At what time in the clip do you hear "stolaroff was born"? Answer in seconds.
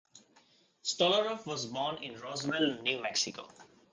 0.83-1.97